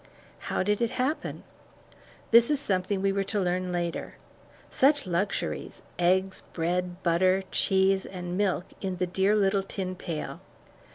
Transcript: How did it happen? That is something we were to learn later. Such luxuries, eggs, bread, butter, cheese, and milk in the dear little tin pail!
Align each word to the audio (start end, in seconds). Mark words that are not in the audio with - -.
How 0.49 0.63
did 0.63 0.81
it 0.81 0.89
happen? 0.97 1.43
That 2.31 2.49
is 2.49 2.59
something 2.59 3.03
we 3.03 3.11
were 3.11 3.23
to 3.25 3.39
learn 3.39 3.71
later. 3.71 4.15
Such 4.71 5.05
luxuries, 5.05 5.83
eggs, 5.99 6.41
bread, 6.53 7.03
butter, 7.03 7.43
cheese, 7.51 8.07
and 8.07 8.35
milk 8.35 8.65
in 8.81 8.97
the 8.97 9.05
dear 9.05 9.35
little 9.35 9.61
tin 9.61 9.95
pail! 9.95 10.39